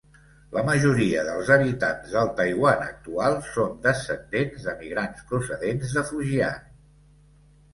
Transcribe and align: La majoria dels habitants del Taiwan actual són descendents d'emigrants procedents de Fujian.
La 0.53 0.61
majoria 0.67 1.25
dels 1.27 1.51
habitants 1.55 2.13
del 2.15 2.31
Taiwan 2.39 2.81
actual 2.85 3.37
són 3.49 3.77
descendents 3.85 4.67
d'emigrants 4.69 5.23
procedents 5.35 5.95
de 5.99 6.05
Fujian. 6.09 6.69